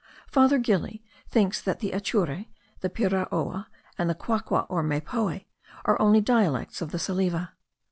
Father 0.25 0.57
Gili 0.57 1.03
thinks 1.29 1.61
that 1.61 1.77
the 1.79 1.91
Ature, 1.93 2.47
the 2.79 2.89
Piraoa, 2.89 3.67
and 3.99 4.09
the 4.09 4.15
Quaqua 4.15 4.65
or 4.67 4.81
Mapoye, 4.81 5.45
are 5.85 6.01
only 6.01 6.21
dialects 6.21 6.81
of 6.81 6.89
the 6.89 6.97
Salive. 6.97 7.49